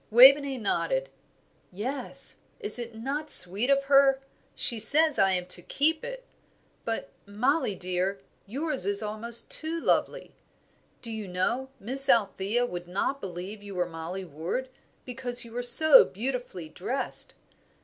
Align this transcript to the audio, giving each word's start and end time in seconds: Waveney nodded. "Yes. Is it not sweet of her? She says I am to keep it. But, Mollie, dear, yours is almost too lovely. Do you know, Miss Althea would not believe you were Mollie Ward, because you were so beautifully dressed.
Waveney 0.09 0.57
nodded. 0.57 1.09
"Yes. 1.71 2.37
Is 2.59 2.79
it 2.79 2.95
not 2.95 3.29
sweet 3.29 3.69
of 3.69 3.83
her? 3.83 4.19
She 4.55 4.79
says 4.79 5.19
I 5.19 5.33
am 5.33 5.45
to 5.49 5.61
keep 5.61 6.03
it. 6.03 6.25
But, 6.83 7.11
Mollie, 7.27 7.75
dear, 7.75 8.19
yours 8.47 8.87
is 8.87 9.03
almost 9.03 9.51
too 9.51 9.79
lovely. 9.79 10.33
Do 11.03 11.11
you 11.11 11.27
know, 11.27 11.69
Miss 11.79 12.09
Althea 12.09 12.65
would 12.65 12.87
not 12.87 13.21
believe 13.21 13.61
you 13.61 13.75
were 13.75 13.85
Mollie 13.85 14.25
Ward, 14.25 14.69
because 15.05 15.45
you 15.45 15.51
were 15.51 15.61
so 15.61 16.03
beautifully 16.03 16.67
dressed. 16.67 17.35